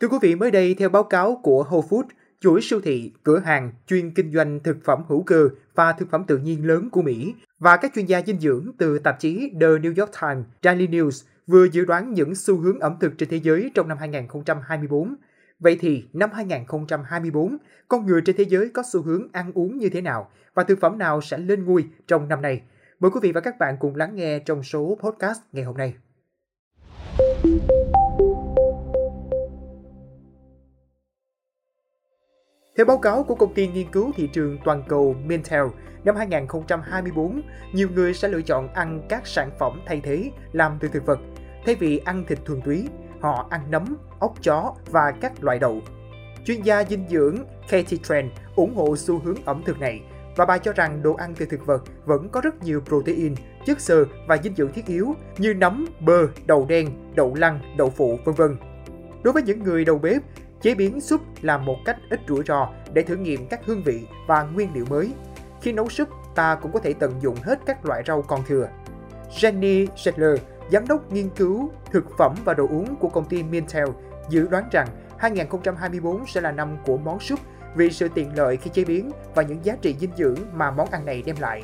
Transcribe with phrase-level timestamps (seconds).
[0.00, 2.08] Thưa quý vị, mới đây theo báo cáo của Whole Foods,
[2.40, 6.24] chuỗi siêu thị, cửa hàng chuyên kinh doanh thực phẩm hữu cơ và thực phẩm
[6.26, 9.66] tự nhiên lớn của Mỹ và các chuyên gia dinh dưỡng từ tạp chí The
[9.66, 13.36] New York Times, Daily News vừa dự đoán những xu hướng ẩm thực trên thế
[13.36, 15.14] giới trong năm 2024.
[15.58, 17.56] Vậy thì năm 2024,
[17.88, 20.80] con người trên thế giới có xu hướng ăn uống như thế nào và thực
[20.80, 22.62] phẩm nào sẽ lên ngôi trong năm nay?
[23.00, 25.94] Mời quý vị và các bạn cùng lắng nghe trong số podcast ngày hôm nay.
[32.78, 35.62] Theo báo cáo của công ty nghiên cứu thị trường toàn cầu Mintel,
[36.04, 37.42] năm 2024,
[37.72, 41.18] nhiều người sẽ lựa chọn ăn các sản phẩm thay thế làm từ thực vật.
[41.66, 42.88] Thay vì ăn thịt thuần túy,
[43.20, 45.80] họ ăn nấm, ốc chó và các loại đậu.
[46.44, 47.36] Chuyên gia dinh dưỡng
[47.68, 50.00] Katie Trent ủng hộ xu hướng ẩm thực này
[50.36, 53.34] và bà cho rằng đồ ăn từ thực vật vẫn có rất nhiều protein,
[53.66, 57.90] chất xơ và dinh dưỡng thiết yếu như nấm, bơ, đậu đen, đậu lăng, đậu
[57.90, 58.56] phụ, vân vân.
[59.22, 60.22] Đối với những người đầu bếp,
[60.62, 64.06] Chế biến súp là một cách ít rủi ro để thử nghiệm các hương vị
[64.26, 65.12] và nguyên liệu mới.
[65.62, 68.68] Khi nấu súp, ta cũng có thể tận dụng hết các loại rau còn thừa.
[69.30, 70.38] Jenny Shetler,
[70.72, 73.88] giám đốc nghiên cứu thực phẩm và đồ uống của công ty Mintel,
[74.28, 77.40] dự đoán rằng 2024 sẽ là năm của món súp
[77.76, 80.90] vì sự tiện lợi khi chế biến và những giá trị dinh dưỡng mà món
[80.90, 81.62] ăn này đem lại.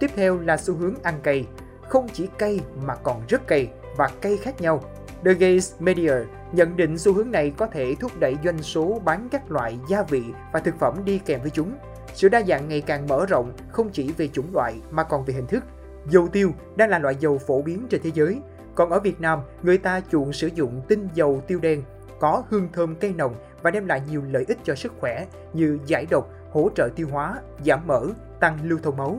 [0.00, 1.46] Tiếp theo là xu hướng ăn cay,
[1.88, 4.82] không chỉ cay mà còn rất cay và cay khác nhau.
[5.24, 6.14] The Gates Media
[6.52, 10.02] nhận định xu hướng này có thể thúc đẩy doanh số bán các loại gia
[10.02, 11.72] vị và thực phẩm đi kèm với chúng.
[12.14, 15.34] Sự đa dạng ngày càng mở rộng không chỉ về chủng loại mà còn về
[15.34, 15.64] hình thức.
[16.08, 18.40] Dầu tiêu đang là loại dầu phổ biến trên thế giới,
[18.74, 21.82] còn ở Việt Nam, người ta chuộng sử dụng tinh dầu tiêu đen
[22.20, 25.78] có hương thơm cây nồng và đem lại nhiều lợi ích cho sức khỏe như
[25.86, 28.06] giải độc, hỗ trợ tiêu hóa, giảm mỡ,
[28.40, 29.18] tăng lưu thông máu.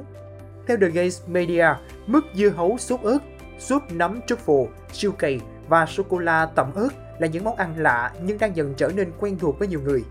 [0.68, 1.66] Theo The Gates Media,
[2.08, 3.20] mức dưa hấu sốt ớt,
[3.60, 5.40] súp nấm truffle, siêu cày
[5.72, 9.38] và sô-cô-la tẩm ớt là những món ăn lạ nhưng đang dần trở nên quen
[9.40, 10.04] thuộc với nhiều người.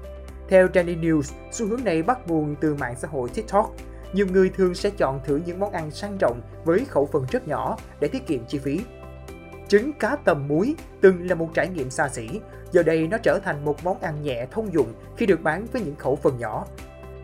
[0.48, 3.72] Theo Daily News, xu hướng này bắt nguồn từ mạng xã hội TikTok.
[4.12, 7.48] Nhiều người thường sẽ chọn thử những món ăn sang trọng với khẩu phần rất
[7.48, 8.80] nhỏ để tiết kiệm chi phí.
[9.68, 12.40] Trứng cá tầm muối từng là một trải nghiệm xa xỉ,
[12.72, 15.82] giờ đây nó trở thành một món ăn nhẹ thông dụng khi được bán với
[15.82, 16.66] những khẩu phần nhỏ.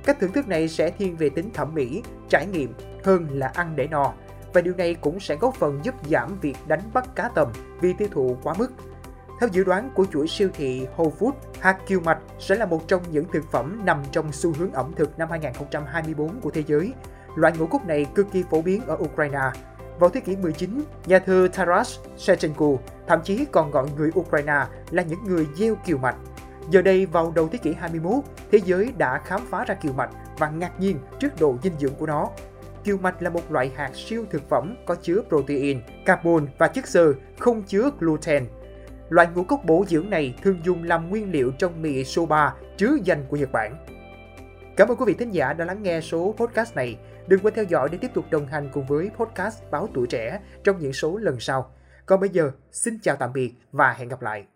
[0.05, 2.75] Cách thưởng thức này sẽ thiên về tính thẩm mỹ, trải nghiệm
[3.05, 4.13] hơn là ăn để no,
[4.57, 7.49] và điều này cũng sẽ góp phần giúp giảm việc đánh bắt cá tầm
[7.81, 8.69] vì tiêu thụ quá mức.
[9.41, 12.89] Theo dự đoán của chuỗi siêu thị Whole Foods, hạt kiều mạch sẽ là một
[12.89, 16.93] trong những thực phẩm nằm trong xu hướng ẩm thực năm 2024 của thế giới.
[17.35, 19.51] Loại ngũ cốc này cực kỳ phổ biến ở Ukraine.
[19.99, 22.67] Vào thế kỷ 19, nhà thơ Taras Shevchenko
[23.07, 26.17] thậm chí còn gọi người Ukraine là những người gieo kiều mạch.
[26.71, 28.15] Giờ đây, vào đầu thế kỷ 21,
[28.53, 31.95] thế giới đã khám phá ra kiều mạch và ngạc nhiên trước độ dinh dưỡng
[31.95, 32.29] của nó.
[32.87, 36.87] Kiều mạch là một loại hạt siêu thực phẩm có chứa protein, carbon và chất
[36.87, 38.47] xơ, không chứa gluten.
[39.09, 42.91] Loại ngũ cốc bổ dưỡng này thường dùng làm nguyên liệu trong mì soba chứa
[43.05, 43.87] danh của Nhật Bản.
[44.77, 46.99] Cảm ơn quý vị thính giả đã lắng nghe số podcast này.
[47.27, 50.41] Đừng quên theo dõi để tiếp tục đồng hành cùng với podcast Báo Tuổi Trẻ
[50.65, 51.71] trong những số lần sau.
[52.07, 54.47] Còn bây giờ, xin chào tạm biệt và hẹn gặp lại.